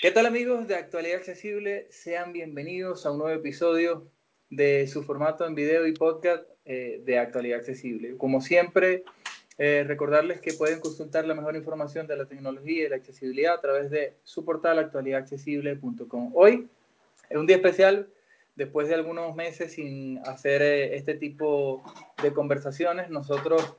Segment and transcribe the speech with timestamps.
[0.00, 1.88] ¿Qué tal amigos de Actualidad Accesible?
[1.90, 4.08] Sean bienvenidos a un nuevo episodio
[4.48, 8.16] de su formato en video y podcast eh, de Actualidad Accesible.
[8.16, 9.02] Como siempre,
[9.58, 13.60] eh, recordarles que pueden consultar la mejor información de la tecnología y la accesibilidad a
[13.60, 16.30] través de su portal actualidadaccesible.com.
[16.32, 16.68] Hoy
[17.28, 18.08] es un día especial
[18.54, 21.82] después de algunos meses sin hacer eh, este tipo
[22.22, 23.10] de conversaciones.
[23.10, 23.76] Nosotros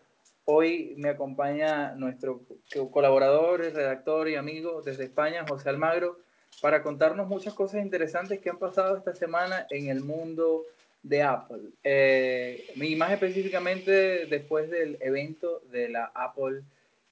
[0.52, 2.42] Hoy me acompaña nuestro
[2.90, 6.18] colaborador, redactor y amigo desde España, José Almagro,
[6.60, 10.64] para contarnos muchas cosas interesantes que han pasado esta semana en el mundo
[11.04, 11.70] de Apple.
[11.84, 16.64] Eh, y más específicamente después del evento de la Apple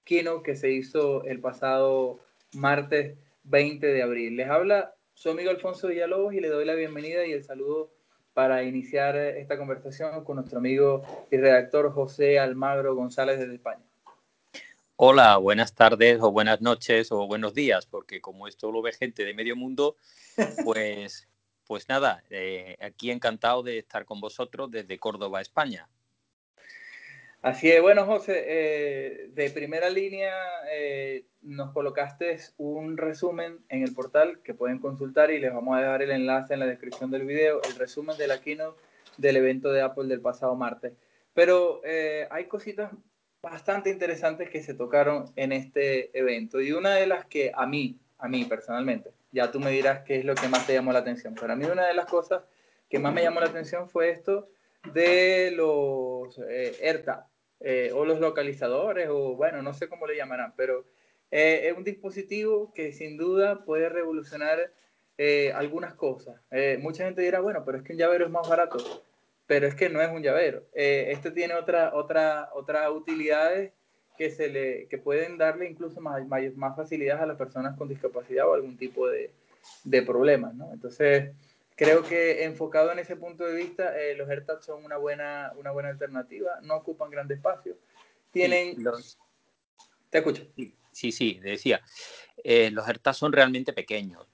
[0.04, 2.20] Keynote que se hizo el pasado
[2.54, 4.36] martes 20 de abril.
[4.36, 7.92] Les habla su amigo Alfonso Villalobos y le doy la bienvenida y el saludo
[8.38, 11.02] para iniciar esta conversación con nuestro amigo
[11.32, 13.82] y redactor José Almagro González desde España.
[14.96, 19.26] Hola, buenas tardes o buenas noches o buenos días, porque como esto lo ve gente
[19.26, 19.96] de medio mundo,
[20.64, 21.28] pues,
[21.66, 25.90] pues nada, eh, aquí encantado de estar con vosotros desde Córdoba, España.
[27.42, 30.34] Así es, bueno, José, eh, de primera línea
[30.72, 35.82] eh, nos colocaste un resumen en el portal que pueden consultar y les vamos a
[35.82, 38.82] dejar el enlace en la descripción del video, el resumen de la keynote
[39.18, 40.94] del evento de Apple del pasado martes.
[41.34, 42.92] Pero eh, hay cositas
[43.42, 48.00] bastante interesantes que se tocaron en este evento y una de las que a mí,
[48.18, 51.00] a mí personalmente, ya tú me dirás qué es lo que más te llamó la
[51.00, 52.42] atención, pero a mí una de las cosas
[52.90, 54.50] que más me llamó la atención fue esto
[54.94, 57.26] de los AirTag
[57.60, 60.86] eh, o los localizadores, o bueno, no sé cómo le llamarán, pero
[61.32, 64.72] eh, es un dispositivo que sin duda puede revolucionar
[65.18, 66.40] eh, algunas cosas.
[66.80, 68.78] mucha gente dirá, bueno, pero es que un llavero es más barato,
[69.48, 70.64] pero es que no es un llavero.
[70.74, 73.72] este tiene otra, otra, otras utilidades
[74.18, 78.48] que, se le, que pueden darle incluso más, más, facilidades a las personas con discapacidad
[78.48, 79.32] o algún tipo de,
[79.84, 80.72] de problemas, ¿no?
[80.74, 81.32] Entonces,
[81.78, 85.72] creo que enfocado en ese punto de vista, eh, los AirTags son una buena, una
[85.72, 87.78] buena alternativa, no ocupan grande espacio.
[88.32, 88.84] Tienen...
[88.84, 89.18] los...
[90.10, 90.44] Te escucho.
[90.92, 91.82] Sí, sí, decía.
[92.44, 94.26] Eh, los AirTags son realmente pequeños,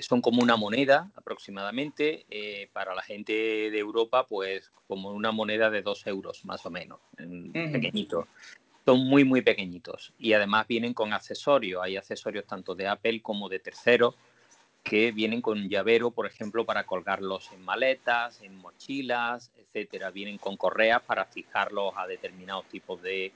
[0.00, 5.70] son como una moneda aproximadamente, eh, para la gente de Europa pues como una moneda
[5.70, 8.28] de dos euros más o menos, pequeñito.
[8.84, 13.48] Son muy, muy pequeñitos y además vienen con accesorios, hay accesorios tanto de Apple como
[13.48, 14.16] de terceros
[14.82, 20.10] que vienen con llavero, por ejemplo, para colgarlos en maletas, en mochilas, etcétera.
[20.10, 23.32] Vienen con correas para fijarlos a determinados tipos de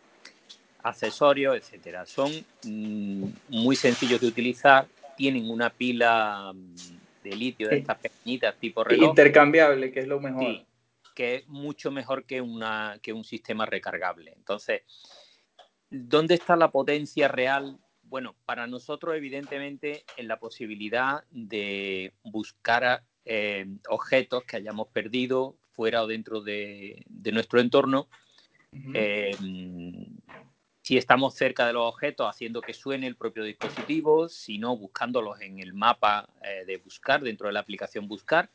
[0.83, 2.05] accesorios, etcétera.
[2.07, 2.33] Son
[2.65, 4.87] mm, muy sencillos de utilizar,
[5.17, 6.75] tienen una pila mm,
[7.23, 9.11] de litio de estas pequeñitas tipo reloj.
[9.11, 10.43] Intercambiable, que es lo mejor.
[10.43, 10.67] Sí,
[11.15, 14.33] que es mucho mejor que, una, que un sistema recargable.
[14.37, 14.83] Entonces,
[15.91, 23.67] ¿dónde está la potencia real bueno, para nosotros, evidentemente, en la posibilidad de buscar eh,
[23.89, 28.09] objetos que hayamos perdido fuera o dentro de, nuestro entorno.
[28.95, 29.35] Eh,
[30.83, 35.41] si estamos cerca de los objetos, haciendo que suene el propio dispositivo, si no, buscándolos
[35.41, 38.51] en el mapa eh, de buscar, dentro de la aplicación buscar,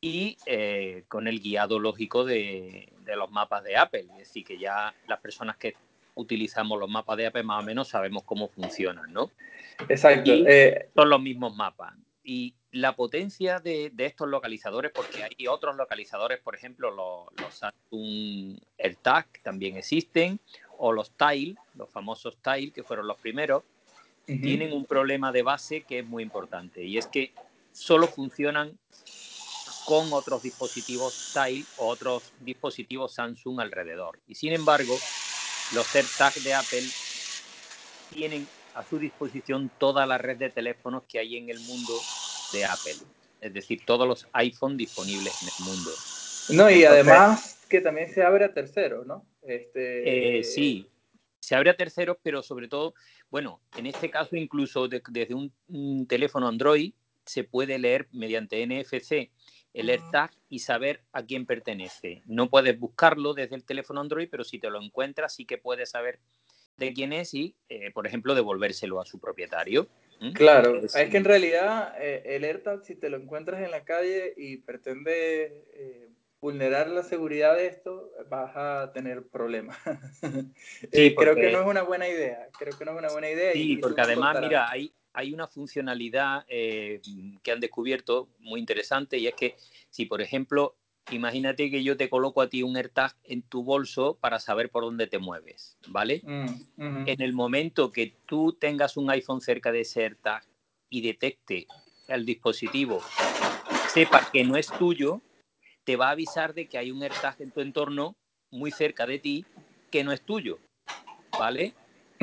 [0.00, 0.36] y
[1.06, 4.06] con el guiado lógico de, de, los mapas de Apple.
[4.12, 5.76] Es decir, que ya las personas que
[6.14, 9.30] utilizamos los mapas de AP más o menos sabemos cómo funcionan, ¿no?
[9.88, 10.32] Exacto.
[10.32, 11.94] Eh, son los mismos mapas.
[12.22, 18.58] Y la potencia de, estos localizadores, porque hay otros localizadores, por ejemplo, los, los Samsung
[18.78, 20.40] AirTag también existen,
[20.78, 23.62] o los Tile, los famosos Tile, que fueron los primeros,
[24.24, 27.32] tienen un problema de base que es muy importante, y es que
[27.72, 28.78] solo funcionan
[29.84, 34.20] con otros dispositivos Tile o otros dispositivos Samsung alrededor.
[34.28, 34.96] Y sin embargo,
[35.74, 36.84] los AirTags de Apple
[38.12, 41.92] tienen a su disposición toda la red de teléfonos que hay en el mundo
[42.52, 42.96] de Apple.
[43.40, 45.90] Es decir, todos los iPhones disponibles en el mundo.
[46.50, 49.26] No, y además que también se abre a terceros, ¿no?
[49.42, 50.38] Este...
[50.38, 50.90] Eh, sí,
[51.40, 52.94] se abre a terceros, pero sobre todo,
[53.30, 56.92] bueno, en este caso incluso desde un, teléfono Android
[57.24, 59.30] se puede leer mediante NFC
[59.74, 62.22] el AirTag y saber a quién pertenece.
[62.26, 65.90] No puedes buscarlo desde el teléfono Android, pero si te lo encuentras sí que puedes
[65.90, 66.18] saber
[66.76, 69.88] de quién es y, eh, por ejemplo, devolvérselo a su propietario.
[70.34, 74.34] Claro, es, que en realidad eh, el AirTag, si te lo encuentras en la calle
[74.36, 76.08] y pretende eh,
[76.40, 79.76] vulnerar la seguridad de esto, vas a tener problemas.
[80.92, 82.48] Sí, creo que no es una buena idea.
[82.58, 83.52] Creo que no es una buena idea.
[83.52, 87.00] Sí, porque además, mira, hay, hay una funcionalidad eh,
[87.42, 89.56] que han descubierto muy interesante y es que
[89.90, 90.76] si, por ejemplo,
[91.10, 94.84] imagínate que yo te coloco a ti un AirTag en tu bolso para saber por
[94.84, 96.22] dónde te mueves, ¿vale?
[96.24, 100.44] Mm, en el momento que tú tengas un iPhone cerca de ese AirTag
[100.88, 101.66] y detecte
[102.08, 103.00] el dispositivo,
[103.88, 105.20] sepa que no es tuyo,
[105.84, 108.16] te va a avisar de que hay un AirTag en tu entorno
[108.50, 109.44] muy cerca de ti
[109.90, 110.58] que no es tuyo,
[111.38, 111.74] ¿vale?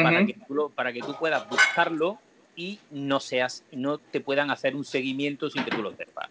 [0.03, 2.19] para, que tú para que tú puedas buscarlo
[2.59, 6.29] y no seas, no te puedan hacer un seguimiento sin que tú lo sepas.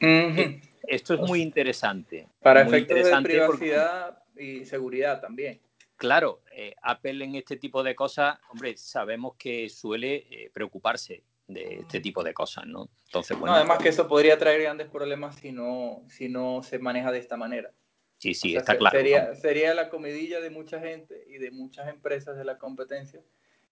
[0.00, 2.26] Eh, esto es muy interesante.
[2.40, 5.60] Para efectos de privacidad y seguridad también.
[5.96, 11.80] Claro, eh, Apple en este tipo de cosas, hombre, sabemos que suele eh, preocuparse de
[11.80, 12.88] este tipo de cosas, ¿no?
[13.04, 13.54] Entonces, bueno.
[13.54, 17.36] además que eso podría traer grandes problemas si no, si no se maneja de esta
[17.36, 17.72] manera.
[18.16, 18.96] Sí, sí, está claro.
[18.96, 23.20] Sería, sería la comidilla de mucha gente y de muchas empresas de la competencia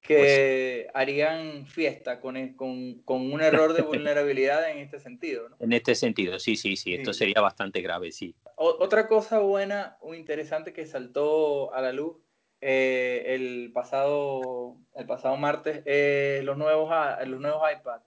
[0.06, 5.48] que pues harían fiesta con, e, con, con, un error de vulnerabilidad en este sentido.
[5.48, 5.56] ¿no?
[5.58, 8.34] En este sentido, sí, sí, sí, esto sería bastante grave, sí.
[8.56, 12.16] otra cosa buena o interesante que saltó a la luz
[12.60, 16.90] eh, el, pasado, el pasado martes, eh, los, nuevos,
[17.26, 18.00] los nuevos iPad.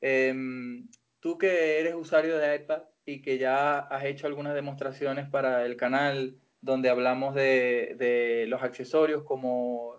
[0.00, 0.88] Em,
[1.20, 5.76] tú que eres usuario de iPad y que ya has hecho algunas demostraciones para el
[5.76, 9.91] canal donde hablamos de, de los accesorios como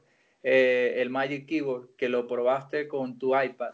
[0.44, 3.74] eh, el Magic Keyboard, que lo probaste con tu iPad.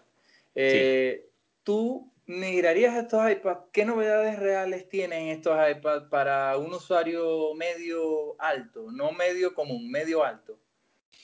[1.64, 3.70] ¿Tú migrarías estos iPads?
[3.72, 8.92] ¿Qué novedades reales tienen estos iPads para un usuario medio alto?
[8.92, 10.60] No medio común, medio alto.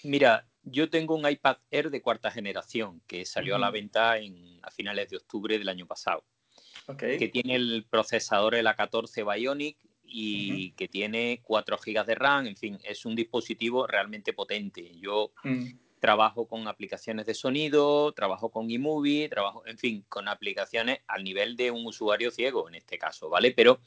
[0.03, 4.59] Mira, yo tengo un iPad Air de cuarta generación que salió a la venta en,
[4.63, 6.23] a finales de octubre del año pasado.
[6.97, 12.47] Que tiene el procesador el A14 Bionic y que tiene 4 GB de RAM.
[12.47, 14.91] En fin, es un dispositivo realmente potente.
[14.99, 20.99] Yo mm trabajo con aplicaciones de sonido, trabajo con eMovie, trabajo, en fin, con aplicaciones
[21.07, 23.51] al nivel de un usuario ciego en este caso, ¿vale?
[23.51, 23.79] Pero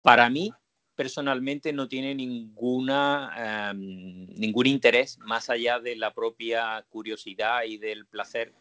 [0.00, 0.52] para mí,
[0.94, 8.06] personalmente, no tiene ninguna, em, ningún interés más allá de la propia curiosidad y del
[8.06, 8.54] placer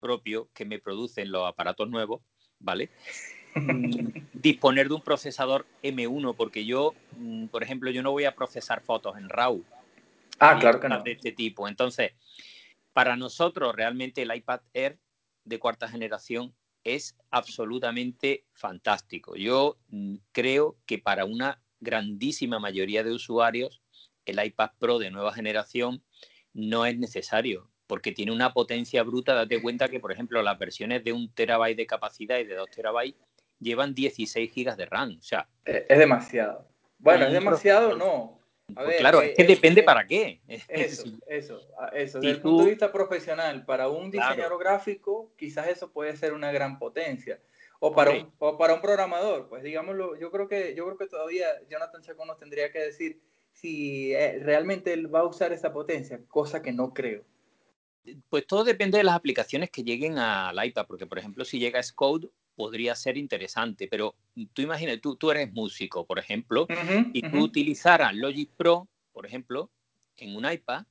[0.00, 2.22] propio que me producen los aparatos nuevos,
[2.58, 2.88] ¿vale?
[3.60, 8.34] Mm, disponer de un procesador M1, porque yo, mm, por ejemplo, yo no voy a
[8.34, 9.64] procesar fotos en RAW,
[10.38, 11.02] Ah, claro que no.
[11.02, 11.68] De este tipo.
[11.68, 12.12] Entonces,
[12.92, 14.98] para nosotros realmente el iPad Air
[15.44, 19.34] de cuarta generación es absolutamente fantástico.
[19.36, 23.82] Yo mm, creo que para una grandísima mayoría de usuarios
[24.26, 26.02] el iPad Pro de nueva generación
[26.52, 29.34] no es necesario porque tiene una potencia bruta.
[29.34, 32.70] Date cuenta que, por ejemplo, las versiones de un terabyte de capacidad y de dos
[32.70, 33.27] terabytes
[33.60, 35.16] llevan 16 gigas de RAM.
[35.18, 36.66] O sea, es demasiado.
[36.98, 38.38] Bueno, es demasiado, no.
[38.74, 40.40] Pues claro, es eh, que depende para qué.
[40.68, 41.60] Eso, eso,
[41.92, 42.20] eso.
[42.20, 46.52] Desde el punto de vista profesional, para un diseñador gráfico, quizás eso puede ser una
[46.52, 47.40] gran potencia.
[47.80, 51.06] O para, un, o para un programador, pues digámoslo, yo creo que, yo creo que
[51.06, 53.20] todavía Jonathan Chacón nos tendría que decir
[53.52, 57.24] si eh, realmente él va a usar esa potencia, cosa que no creo.
[58.28, 61.82] Pues todo depende de las aplicaciones que lleguen al iPad, porque por ejemplo, si llega
[61.82, 64.16] Scode, podría ser interesante, pero
[64.52, 66.66] tú imaginas, tú, tú eres músico, por ejemplo,
[67.12, 69.70] y tú utilizaras Logic Pro, por ejemplo,
[70.16, 70.84] en un iPad,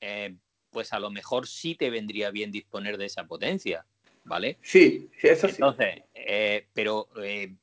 [0.00, 0.34] eh,
[0.70, 3.84] pues a lo mejor sí te vendría bien disponer de esa potencia,
[4.24, 4.58] ¿vale?
[4.62, 5.54] Sí, eso sí.
[5.54, 7.54] Entonces, eh, pero eh,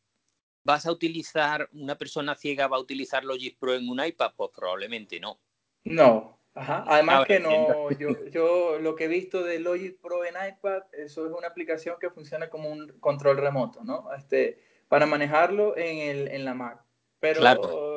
[0.64, 4.34] ¿vas a utilizar, una persona ciega va a utilizar Logic Pro en un iPad?
[4.36, 5.40] Pues probablemente no.
[5.84, 6.86] No, Ajá.
[6.88, 11.28] Además que no, yo, yo lo que he visto de Logic Pro en iPad, eso
[11.28, 14.14] es una aplicación que funciona como un control remoto, ¿no?
[14.18, 16.80] Este, para manejarlo en, el, en la Mac.
[17.20, 17.42] Pero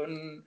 [0.09, 0.43] mm,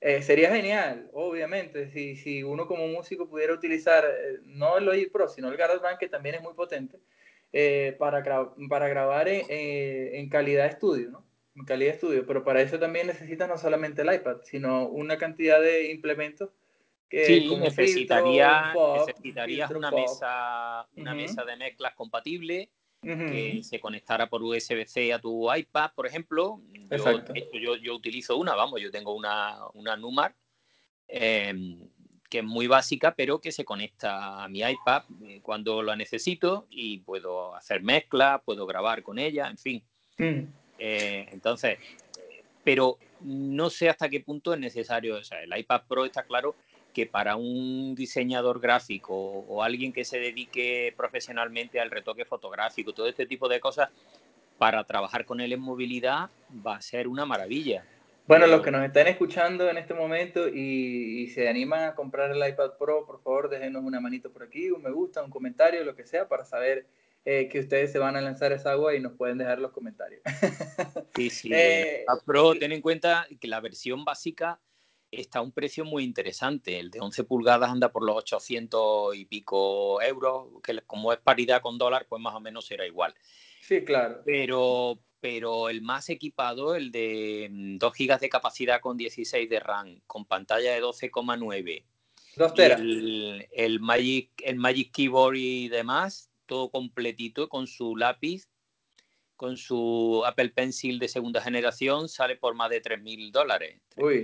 [0.00, 5.12] eh, sería genial, obviamente, si, si uno como músico pudiera utilizar eh, no el Logic
[5.12, 7.00] Pro, sino el GarageBand, que también es muy potente,
[7.52, 8.22] eh, para,
[8.70, 11.26] para grabar en, en calidad de estudio, ¿no?
[11.54, 12.26] En calidad de estudio.
[12.26, 16.48] Pero para eso también necesitas no solamente el iPad, sino una cantidad de implementos
[17.12, 22.70] sí, necesitaría, necesitarías una, mesa, una mesa de mezclas compatible
[23.02, 26.60] que se conectara por USB-C a tu iPad, por ejemplo.
[27.60, 30.34] Yo, yo, utilizo una, vamos, yo tengo una, una Numar
[31.08, 31.80] em,
[32.30, 36.66] que es muy básica, pero que se conecta a mi iPad eh, cuando la necesito
[36.70, 39.82] y puedo hacer mezclas, puedo grabar con ella, en fin.
[40.18, 40.44] Mm.
[40.78, 41.78] Eh, entonces,
[42.64, 45.16] pero no sé hasta qué punto es necesario.
[45.16, 46.54] O sea, el iPad Pro está claro
[46.92, 53.08] que para un diseñador gráfico o alguien que se dedique profesionalmente al retoque fotográfico, todo
[53.08, 53.90] este tipo de cosas,
[54.58, 56.30] para trabajar con él en movilidad
[56.64, 57.84] va a ser una maravilla.
[58.28, 62.48] Bueno, los que nos están escuchando en este momento y, se animan a comprar el
[62.48, 65.96] iPad Pro, por favor, déjenos una manito por aquí, un me gusta, un comentario, lo
[65.96, 66.86] que sea, para saber
[67.24, 70.22] eh, que ustedes se van a lanzar esa agua y nos pueden dejar los comentarios.
[71.16, 71.48] Sí, sí.
[71.48, 74.60] el eh, iPad Pro, ten en cuenta que la versión básica
[75.12, 76.80] está a un precio muy interesante.
[76.80, 81.60] El de 11 pulgadas anda por los 800 y pico euros, que como es paridad
[81.60, 83.14] con dólar, pues más o menos será igual.
[83.60, 84.22] Sí, claro.
[84.24, 89.60] Pero, pero el más equipado, el de 2 mm, GB de capacidad con 16 de
[89.60, 91.84] RAM, con pantalla de 12,9.
[92.56, 98.48] El, el, Magic, el Magic Keyboard y demás, todo completito con su lápiz,
[99.42, 103.76] con su Apple Pencil de segunda generación, sale por más de 3.000 dólares.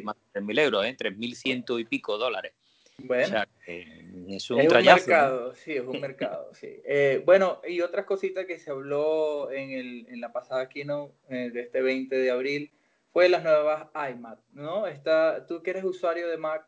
[0.04, 0.96] Más de 3.000 euros, ¿eh?
[0.96, 2.52] 3.100 y pico dólares.
[2.98, 6.80] Bueno, es un, mercado, sí, es un mercado, sí.
[6.84, 11.50] Eh, bueno, y otras cositas que se habló en, el, en la pasada keynote eh,
[11.52, 12.70] de este 20 de abril
[13.12, 14.86] fue las nuevas iMac, ¿no?
[14.86, 16.64] Está, tú que eres usuario de Mac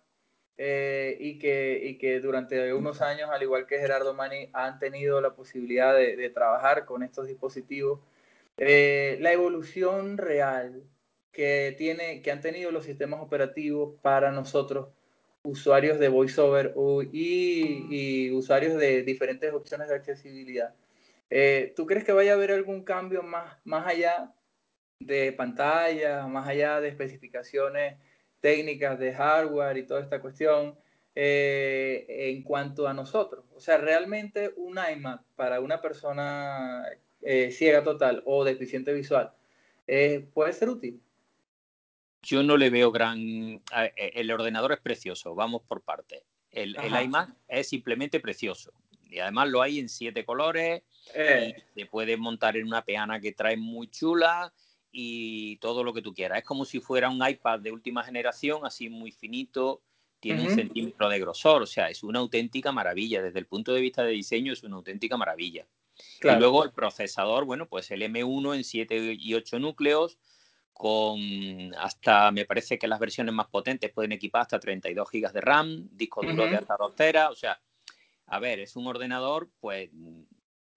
[0.59, 5.21] eh, y, que, y que durante unos años, al igual que Gerardo Mani, han tenido
[5.21, 8.01] la posibilidad de, de trabajar con estos dispositivos,
[8.57, 10.85] la evolución real
[11.33, 14.89] que, tiene, que han tenido los sistemas operativos para nosotros
[15.43, 16.75] usuarios de VoiceOver
[17.13, 20.75] y, y, usuarios de diferentes opciones de accesibilidad.
[21.31, 24.35] Eh, ¿Tú crees que vaya a haber algún cambio más, más allá
[24.99, 27.99] de pantalla, más allá de especificaciones
[28.41, 30.77] técnicas de hardware y toda esta cuestión
[31.15, 33.45] eh, en cuanto a nosotros?
[33.55, 36.85] O sea, realmente un iMac para una persona
[37.23, 39.33] eh, ciega total o deficiente visual
[40.33, 41.01] puede ser útil
[42.23, 43.19] yo no le veo gran...
[43.19, 46.23] E, el ordenador es precioso, vamos por partes.
[46.51, 48.73] El, iMac es simplemente precioso.
[49.09, 50.83] Y además lo hay en siete colores.
[51.07, 51.65] Y eh.
[51.75, 54.53] se puede montar en una peana que trae muy chula
[54.93, 56.39] y todo lo que tú quieras.
[56.39, 59.83] Es como si fuera un iPad de última generación, así muy finito,
[60.19, 63.23] tiene un centímetro de grosor, o sea, es una auténtica maravilla.
[63.23, 65.67] Desde el punto de vista de diseño es una auténtica maravilla.
[66.23, 70.19] Y luego el procesador, bueno, pues el M1 en 7 y 8 núcleos,
[70.73, 75.41] con hasta, me parece que las versiones más potentes pueden equipar hasta 32 GB de
[75.41, 77.61] RAM, disco duro de hasta 2 teras, o sea,
[78.27, 79.91] a ver, es un ordenador, pues,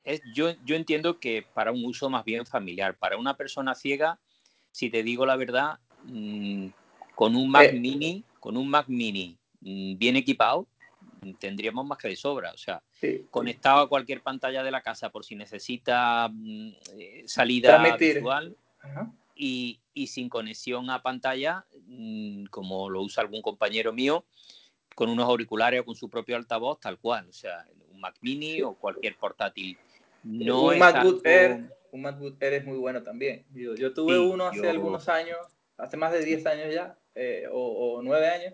[0.04, 4.20] es, yo, yo entiendo que para un uso más bien familiar, para una persona ciega,
[4.72, 6.68] si te digo la verdad, mm,
[7.16, 7.80] con un Mac eh.
[7.80, 10.68] Mini, con un Mac Mini mm, bien equipado,
[11.40, 12.52] tendríamos más que de sobra.
[12.52, 12.82] O sea,
[13.30, 18.56] conectado a cualquier pantalla de la casa por si necesita mm, eh, salida visual
[19.36, 24.26] y, sin conexión a pantalla, mm, como lo usa algún compañero mío,
[24.96, 27.28] con unos auriculares o con su propio altavoz, tal cual.
[27.30, 29.78] O sea, un Mac Mini o cualquier portátil.
[30.24, 33.46] No un, MacBook Air, un MacBook Air es muy bueno también.
[33.54, 35.38] Yo, tuve uno hace algunos años,
[35.78, 38.54] hace más de 10 años ya, eh, o, o 9 años,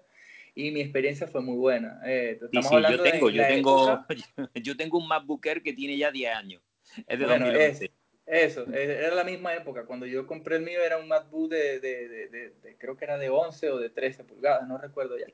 [0.56, 2.02] y mi experiencia fue muy buena.
[2.06, 4.06] Eh, estamos hablando yo tengo, yo tengo,
[4.56, 6.62] yo tengo un MacBook Air que tiene ya 10 años.
[7.08, 7.92] Es de bueno, 2011.
[8.26, 9.86] Eso, e, era la misma época.
[9.86, 13.30] Cuando yo compré el mío era un MacBook de, de, de, creo que era de
[13.30, 15.26] 11 o de 13 pulgadas, no recuerdo ya.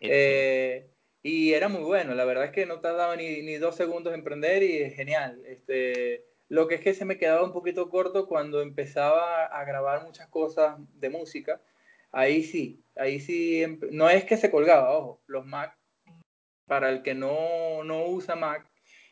[0.00, 0.86] Eh,
[1.22, 4.24] y era muy bueno, la verdad es que no tardaba ni, ni dos segundos en
[4.24, 5.42] prender y es genial.
[5.46, 10.04] Este, lo que es que se me quedaba un poquito corto cuando empezaba a grabar
[10.04, 11.60] muchas cosas de música.
[12.12, 15.78] Ahí sí, ahí sí, no es que se colgaba, ojo, los Mac,
[16.66, 18.70] para el que no, no usa Mac,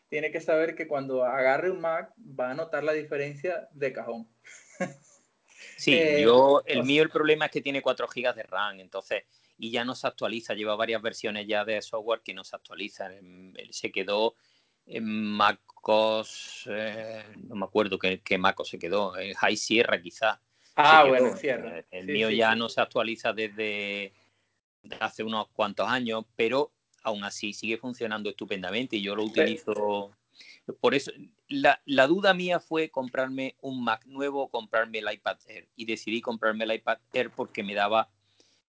[0.09, 4.29] tiene que saber que cuando agarre un Mac va a notar la diferencia de cajón.
[5.79, 9.25] Sí, eh, yo, el mío el problema es que tiene 4 GB de RAM, entonces,
[9.59, 13.13] y ya no se actualiza, lleva varias versiones ya de software que no se actualizan.
[13.13, 14.37] Em, se quedó
[14.87, 20.39] en MacOS, eh, no me acuerdo qué, qué MacOS se quedó, en High Sierra quizás.
[20.77, 21.85] Ah, bueno, Sierra.
[21.91, 24.13] El, mío ya no se actualiza desde
[25.01, 26.71] hace unos cuantos años, pero
[27.03, 30.15] aún así sigue funcionando estupendamente y yo lo utilizo.
[30.81, 31.13] Por eso,
[31.49, 35.69] la, duda mía fue comprarme un Mac nuevo o comprarme el iPad Air.
[35.77, 38.11] Y decidí comprarme el iPad Air porque me daba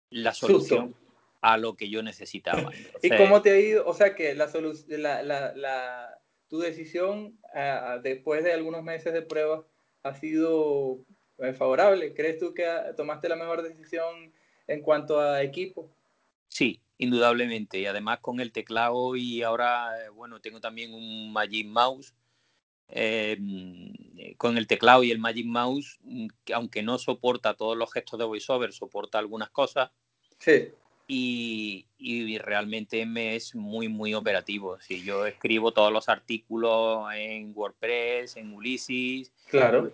[0.10, 0.96] la solución
[1.42, 2.72] a lo que yo necesitaba.
[3.04, 3.86] ¿Y cómo te ha ido?
[3.86, 9.66] O sea, que la, la, tu decisión ah, después de algunos meses de pruebas
[10.04, 11.19] ha sido eh,
[11.58, 12.14] favorable.
[12.14, 12.66] ¿Crees tú que
[12.96, 14.34] tomaste la mejor decisión
[14.68, 15.90] en cuanto a equipo?
[16.48, 17.80] Sí, indudablemente.
[17.80, 22.14] Y además con el teclado y ahora, eh, bueno, tengo también un Magic Mouse.
[22.92, 27.78] Em, eh, con el teclado y el Magic Mouse, mm, que aunque no soporta todos
[27.78, 29.92] los gestos de VoiceOver, soporta algunas cosas.
[30.40, 30.70] Sí
[31.12, 34.80] y, realmente me es muy, muy operativo.
[34.80, 39.92] Si yo escribo todos los artículos en WordPress, en Ulysses, claro.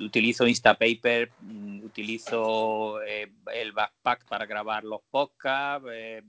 [0.00, 6.22] utilizo Instapaper, mm, utilizo eh, el backpack para grabar los podcasts eh,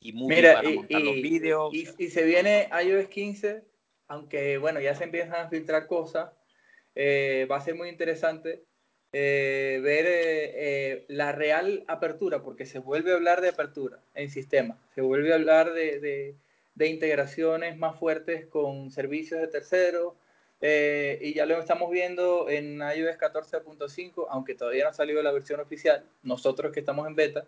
[0.00, 1.74] y Movie para montar los vídeos.
[1.74, 3.64] Y, y, se viene iOS 15,
[4.08, 6.30] aunque bueno, ya se empiezan a filtrar cosas,
[6.94, 8.64] eh, va a ser muy interesante
[9.16, 14.28] eh, ver eh, eh, la real apertura, porque se vuelve a hablar de apertura en
[14.28, 16.34] sistema, se vuelve a hablar de,
[16.74, 20.14] de, integraciones más fuertes con servicios de terceros,
[20.60, 25.60] y ya lo estamos viendo en iOS 14.5, aunque todavía no ha salido la versión
[25.60, 27.44] oficial, nosotros que estamos en beta,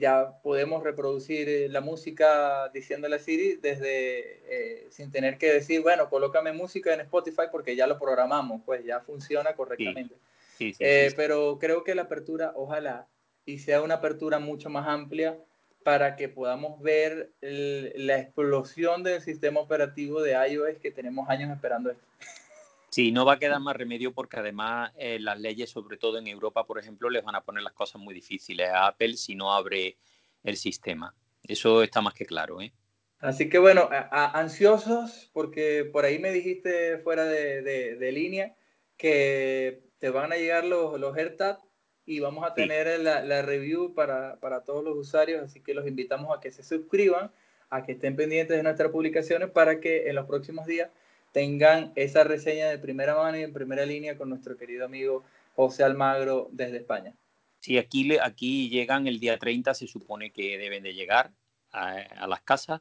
[0.00, 6.52] ya podemos reproducir la música diciéndole a Siri desde sin tener que decir, bueno, colócame
[6.52, 10.14] música en Spotify porque ya lo programamos, pues ya funciona correctamente.
[10.60, 13.06] Eh, pero creo que la apertura, ojalá,
[13.46, 15.38] y sea una apertura mucho más amplia
[15.82, 21.90] para que podamos ver la explosión del sistema operativo de iOS que tenemos años esperando
[21.90, 22.04] esto.
[22.90, 26.26] Sí, no va a quedar más remedio porque además eh, las leyes, sobre todo en
[26.26, 29.52] Europa, por ejemplo, les van a poner las cosas muy difíciles a Apple si no
[29.52, 29.98] abre
[30.42, 31.14] el sistema.
[31.42, 32.60] Eso está más que claro.
[32.60, 32.72] ¿eh?
[33.20, 38.54] Así que bueno, ansiosos porque por ahí me dijiste fuera de, de línea
[38.96, 41.60] que te van a llegar los, los AirTag
[42.04, 45.86] y vamos a tener la, la, review para, para, todos los usuarios, así que los
[45.86, 47.30] invitamos a que se suscriban,
[47.68, 50.90] a que estén pendientes de nuestras publicaciones para que en los próximos días
[51.38, 55.22] tengan esa reseña de primera mano y en primera línea con nuestro querido amigo
[55.54, 57.14] José Almagro desde España.
[57.60, 61.30] Sí, aquí, aquí llegan el día 30, se supone que deben de llegar
[61.70, 62.80] a, a las casas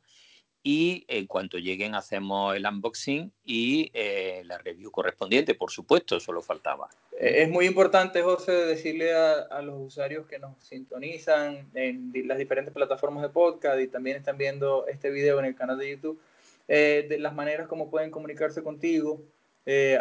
[0.63, 6.41] y en cuanto lleguen hacemos el unboxing y eh, la review correspondiente, por supuesto, solo
[6.41, 6.89] faltaba.
[7.11, 12.73] Eh, es muy importante, José, decirle a, los usuarios que nos sintonizan en las diferentes
[12.73, 16.19] plataformas de podcast y también están viendo este video en el canal de YouTube,
[16.67, 19.23] eh, de las maneras como pueden comunicarse contigo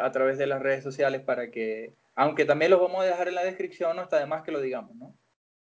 [0.00, 3.34] a través de las redes sociales para que, aunque también los vamos a dejar en
[3.34, 5.18] la descripción, no está de más que lo digamos, ¿no?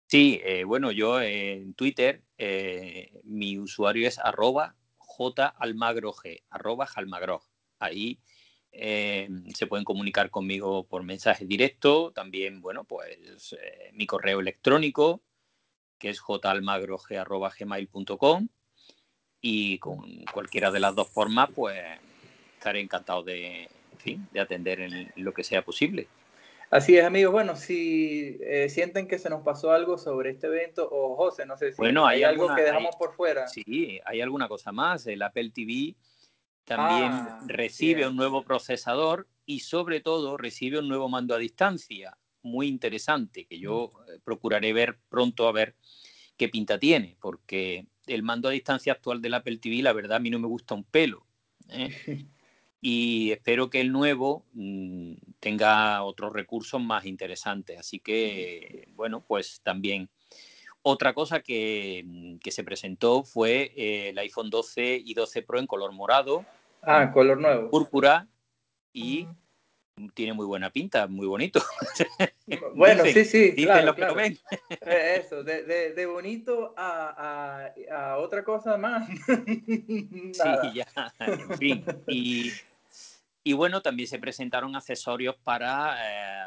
[0.08, 2.24] Sí, bueno, yo en Twitter,
[3.22, 7.42] mi usuario es arroba J Almagro G, arroba Jalmagro.
[7.78, 8.18] Ahí
[8.76, 15.22] eh, se pueden comunicar conmigo por mensaje directo, también, bueno, pues eh, mi correo electrónico,
[15.98, 18.48] que es jalmagrog.gmail.com
[19.46, 21.78] y con cualquiera de las dos formas, pues
[22.56, 23.68] estaré encantado de,
[24.02, 26.08] de atender en lo que sea posible.
[26.70, 27.30] Así es, amigos.
[27.30, 31.58] Bueno, si eh, sienten que se nos pasó algo sobre este evento, o José, no
[31.58, 33.46] sé si bueno, hay, algo que dejamos por fuera.
[33.46, 35.06] Sí, hay alguna cosa más.
[35.06, 35.94] El Apple TV
[36.64, 42.16] también ah, recibe un nuevo procesador y sobre todo recibe un nuevo mando a distancia,
[42.40, 44.10] muy interesante, que yo mm.
[44.10, 45.74] eh, procuraré ver pronto a ver
[46.38, 50.20] qué pinta tiene, porque el mando a distancia actual del Apple TV, la verdad, a
[50.20, 51.26] mí no me gusta un pelo.
[51.68, 51.90] ¿eh?
[52.80, 57.78] y espero que el nuevo mm, tenga otros recursos más interesantes.
[57.78, 60.08] Así que, bueno, pues también.
[60.86, 65.58] Otra cosa que, mm, que se presentó fue eh, el iPhone 12 y 12 Pro
[65.58, 66.44] en color morado.
[66.82, 67.70] Ah, color nuevo.
[67.70, 68.28] Púrpura
[68.92, 69.26] y
[70.14, 71.62] tiene muy buena pinta, muy bonito.
[72.74, 74.14] Bueno, sí, sí, claro, claro.
[74.14, 74.38] ven.
[74.82, 79.08] Eh, eso, de, de, de bonito a, a, a, otra cosa más.
[79.26, 80.86] sí, ya,
[81.20, 81.84] en fin.
[82.06, 82.52] Y
[83.46, 85.96] y bueno, también se presentaron accesorios para,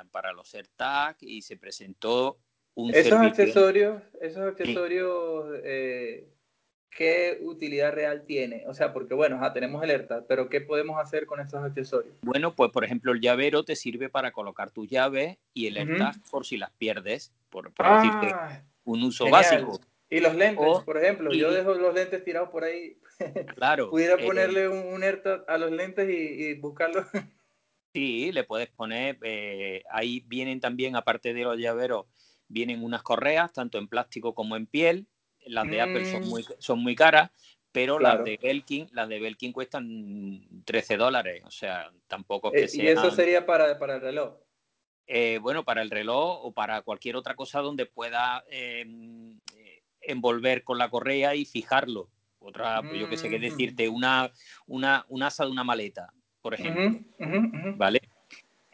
[0.01, 2.39] eh, para los AirTag y se presentó
[2.73, 6.27] un esos accesorios, esos accesorios, eh,
[6.89, 8.63] ¿qué utilidad real tiene?
[8.67, 12.15] O sea, porque bueno, ya tenemos el AirTag, pero ¿qué podemos hacer con estos accesorios?
[12.21, 16.15] Bueno, pues por ejemplo, el llavero te sirve para colocar tu llave y el AirTag
[16.31, 19.79] por si las pierdes, por, decirte ah, un uso básico.
[20.09, 22.97] Y los lentes, por ejemplo, yo dejo los lentes tirados por ahí.
[23.55, 23.89] Claro.
[23.89, 27.05] Pudiera eh, ponerle un, un AirTag a los lentes y, buscarlo.
[27.93, 32.05] Sí, le puedes poner, eh, ahí vienen también, aparte de los llaveros,
[32.47, 35.07] vienen unas correas, tanto en plástico como en piel.
[35.49, 36.53] Las de Apple son muy, mm.
[36.59, 37.31] son muy caras,
[37.71, 42.81] pero las de Belkin, las de Belkin cuestan 13 dólares, o sea, tampoco es que
[42.81, 44.35] eh, ¿Y eso sería para, para el reloj?
[45.41, 49.39] bueno, para el reloj o para cualquier otra cosa donde pueda em,
[50.01, 52.09] envolver con la correa y fijarlo.
[52.39, 53.41] Otra, pues yo que sé qué mm.
[53.41, 54.31] decirte, una,
[54.67, 56.99] una, un asa de una maleta, por ejemplo.
[57.75, 58.01] ¿Vale?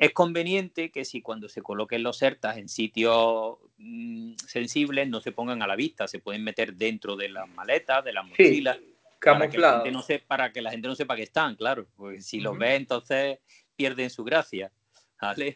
[0.04, 5.32] Es conveniente que si cuando se coloquen los ERTAs en sitios mm, sensibles no se
[5.32, 8.78] pongan a la vista, se pueden meter dentro de las maletas, de las mochilas.
[9.22, 11.88] Para que, la gente no para que la gente no sepa que están, claro.
[11.96, 13.40] Porque si los ve, entonces
[13.78, 14.74] pierden su gracia.
[15.22, 15.56] ¿Vale?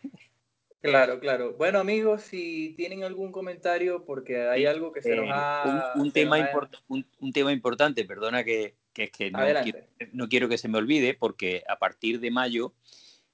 [0.80, 1.54] Claro, claro.
[1.58, 5.92] Bueno, amigos, si tienen algún comentario, porque hay algo que se nos eh, ha...
[5.96, 6.38] Un, tema,
[6.88, 9.30] un, tema importante, perdona que, es que
[10.14, 12.74] no quiero, que se me olvide, porque a partir de mayo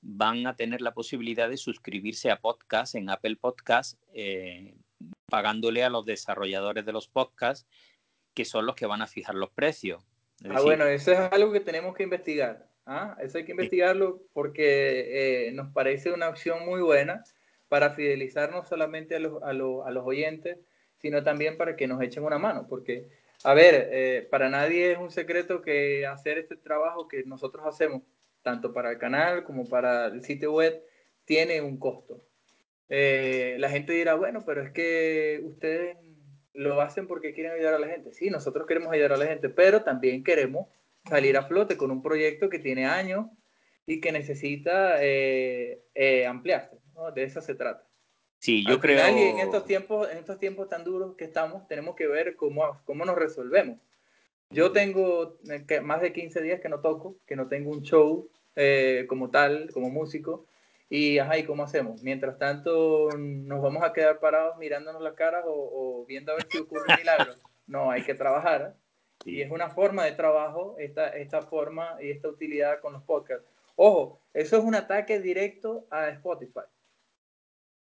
[0.04, 4.76] van a tener la posibilidad de suscribirse a podcast en Apple Podcast, eh,
[5.28, 7.66] pagándole a los desarrolladores de los podcasts,
[8.34, 10.04] que son los que van a fijar los precios.
[10.50, 12.68] ah, bueno, eso es algo que tenemos que investigar.
[12.86, 13.16] ¿ah?
[13.22, 17.24] Eso hay que investigarlo porque eh, nos parece una opción muy buena
[17.70, 20.58] para fidelizar no solamente a los, a, a los oyentes,
[20.98, 23.10] sino también para que nos echen una mano, porque,
[23.44, 28.04] a ver, eh, para nadie es un secreto que hacer este trabajo que nosotros hacemos,
[28.44, 30.84] tanto para el canal como para el sitio web,
[31.26, 32.24] tiene un costo.
[32.90, 35.98] Eh, la gente dirá, bueno, pero es que ustedes
[36.54, 38.14] lo hacen porque quieren ayudar a la gente.
[38.14, 40.68] Sí, nosotros queremos ayudar a la gente, pero también queremos
[41.10, 43.28] salir a flote con un proyecto que tiene años
[43.86, 46.78] y que necesita eh, eh, ampliarse.
[47.16, 47.88] De eso se trata.
[48.38, 49.04] Sí, yo creo.
[49.04, 52.82] que en estos tiempos, en estos tiempos tan duros que estamos, tenemos que ver cómo,
[52.86, 53.80] cómo nos resolvemos.
[54.50, 55.38] Yo tengo
[55.84, 58.30] más de 15 días que no toco, que no tengo un show
[59.08, 60.46] como tal, como músico.
[60.90, 62.04] Y, ajá, ¿y cómo hacemos?
[62.04, 66.60] Mientras tanto, ¿nos vamos a quedar parados mirándonos las caras o, viendo a ver si
[66.60, 67.34] ocurre un milagro?
[67.66, 68.76] No, hay que trabajar.
[69.24, 73.48] Y es una forma de trabajo, esta, esta forma y esta utilidad con los podcasts.
[73.78, 76.68] Ojo, eso es un ataque directo a Spotify.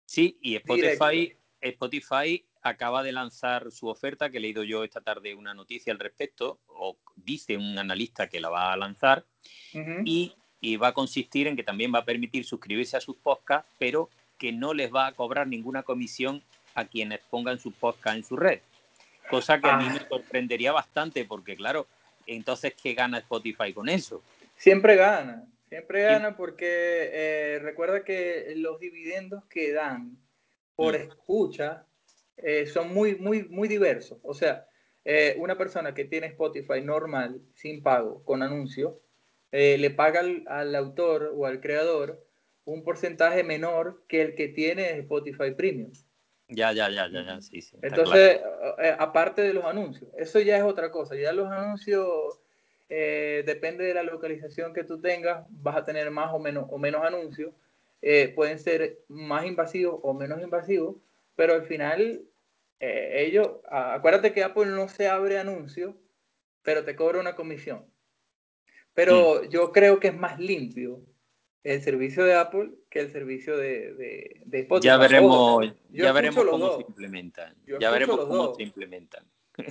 [0.06, 5.34] Sí, y Spotify, Spotify acaba de lanzar su oferta, que he leído yo esta tarde
[5.34, 9.24] una noticia al respecto, o dice un analista que la va a lanzar,
[10.04, 13.70] y y va a consistir en que también va a permitir suscribirse a sus podcasts,
[13.78, 16.42] pero que no les va a cobrar ninguna comisión
[16.74, 18.60] a quienes pongan sus podcasts en su red.
[19.30, 20.06] Cosa que a mí me ah.
[20.08, 21.86] sorprendería bastante, porque claro,
[22.26, 24.22] entonces, ¿qué gana Spotify con eso?
[24.56, 30.18] Siempre gana, siempre gana porque eh, recuerda que los dividendos que dan
[30.74, 31.02] por mm.
[31.02, 31.86] escucha
[32.38, 34.18] eh, son muy, muy, muy diversos.
[34.22, 34.66] O sea,
[35.04, 39.00] eh, una persona que tiene Spotify normal, sin pago, con anuncio,
[39.52, 42.22] eh, le paga al, autor o al creador
[42.64, 45.92] un porcentaje menor que el que tiene Spotify Premium.
[46.48, 47.76] Ya, ya, ya, ya, ya, sí, sí.
[47.82, 48.40] Entonces,
[48.82, 51.16] eh, aparte de los anuncios, eso ya es otra cosa.
[51.16, 52.40] Ya los anuncios,
[52.88, 56.78] eh, depende de la localización que tú tengas, vas a tener más o menos, o
[56.78, 57.54] menos anuncios.
[58.34, 60.96] pueden ser más invasivos o menos invasivos,
[61.36, 62.24] pero al final,
[62.80, 65.94] ellos, acuérdate que Apple no se abre anuncios,
[66.62, 67.86] pero te cobra una comisión.
[68.92, 71.02] Pero yo creo que es más limpio
[71.62, 73.92] el servicio de Apple que el servicio de,
[74.46, 74.86] de, Spotify.
[74.86, 77.54] Ya veremos, ya veremos cómo se implementan.
[77.80, 79.24] ya veremos cómo se implementan.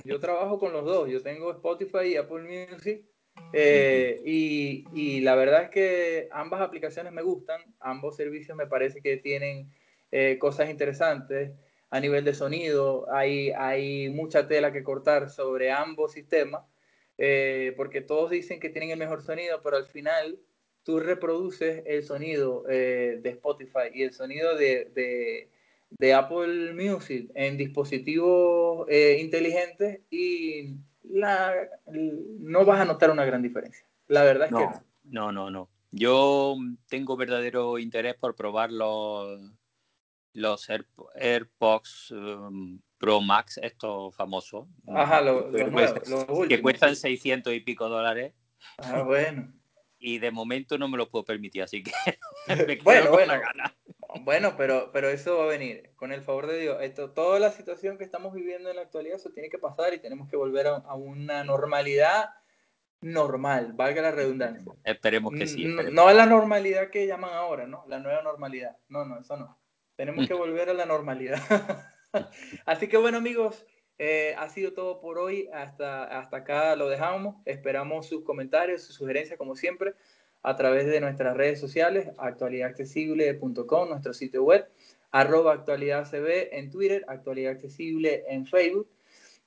[0.04, 1.08] Yo trabajo con los dos.
[1.08, 3.04] Yo tengo Spotify y Apple Music.
[3.52, 7.60] Eh, y, y, la verdad es que ambas aplicaciones me gustan.
[7.80, 9.72] Ambos servicios me parece que tienen
[10.10, 11.52] eh, cosas interesantes
[11.90, 13.06] a nivel de sonido.
[13.12, 16.62] Hay, hay mucha tela que cortar sobre ambos sistemas.
[17.18, 20.38] Eh, porque todos dicen que tienen el mejor sonido, pero al final
[20.82, 25.48] tú reproduces el sonido eh, de Spotify y el sonido de,
[25.98, 31.54] de, Apple Music en dispositivos eh, inteligentes y la,
[31.86, 33.86] no vas a notar una gran diferencia.
[34.08, 34.82] La verdad es que no.
[35.04, 35.68] No, no, no.
[35.92, 36.56] Yo
[36.88, 39.40] tengo verdadero interés por probar los,
[40.36, 40.68] los
[41.14, 44.68] AirPods um, Pro Max, estos famosos.
[44.86, 45.46] Ajá, los,
[46.48, 48.34] Que cuestan 600 y pico dólares.
[48.78, 49.52] Ah, bueno.
[49.98, 51.90] Y de momento no me lo puedo permitir, así que
[52.66, 53.34] me bueno, bueno.
[54.22, 56.78] Bueno, pero, pero eso va a venir, con el favor de Dios.
[56.80, 59.98] Esto, toda la situación que estamos viviendo en la actualidad, eso tiene que pasar y
[59.98, 62.30] tenemos que volver a, una normalidad
[63.00, 64.64] normal, valga la redundancia.
[64.84, 65.64] Esperemos que sí.
[65.64, 67.84] No a la normalidad que llaman ahora, ¿no?
[67.88, 68.76] La nueva normalidad.
[68.88, 69.58] No, no, eso no.
[69.96, 71.40] Tenemos que volver a la normalidad.
[72.66, 73.66] Así que bueno amigos,
[73.98, 75.48] eh, ha sido todo por hoy.
[75.52, 77.36] Hasta, hasta acá lo dejamos.
[77.46, 79.94] Esperamos sus comentarios, sus sugerencias como siempre
[80.42, 84.68] a través de nuestras redes sociales, actualidadaccesible.com, nuestro sitio web,
[85.10, 88.88] arroba actualidadcb en Twitter, actualidad accesible en Facebook.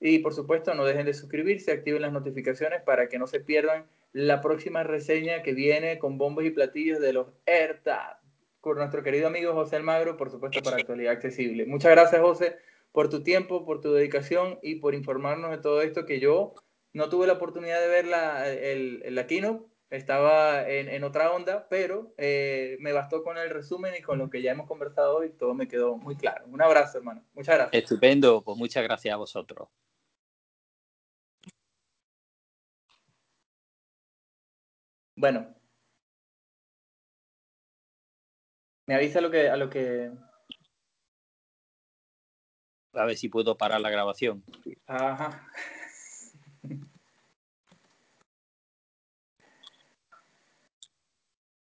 [0.02, 3.86] Y por supuesto, no dejen de suscribirse, activen las notificaciones para que no se pierdan
[4.12, 8.19] la próxima reseña que viene con bombos y platillos de los AirTag
[8.62, 11.66] con nuestro querido amigo José Almagro, por supuesto, para Actualidad Accesible.
[11.66, 12.58] Muchas gracias, José,
[12.92, 16.54] por tu tiempo, por tu dedicación y por informarnos de todo esto que yo
[16.94, 22.78] no tuve la oportunidad de ver la, el, keynote, estaba en, otra onda, pero eh,
[22.80, 25.68] me bastó con el resumen y con lo que ya hemos conversado hoy, todo me
[25.68, 26.46] quedó muy claro.
[26.48, 27.24] Un abrazo, hermano.
[27.34, 27.84] Muchas gracias.
[27.84, 29.70] Estupendo, pues muchas gracias a vosotros.
[35.16, 35.54] Bueno,
[38.90, 40.10] Me avisa lo que, a lo que.
[42.94, 44.44] A ver si puedo parar la grabación.
[44.88, 45.48] Ajá.